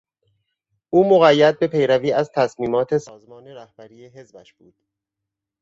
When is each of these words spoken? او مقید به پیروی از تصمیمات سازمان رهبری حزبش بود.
او 0.89 1.09
مقید 1.09 1.59
به 1.59 1.67
پیروی 1.67 2.11
از 2.11 2.31
تصمیمات 2.35 2.97
سازمان 2.97 3.47
رهبری 3.47 4.07
حزبش 4.07 4.53
بود. 4.53 4.73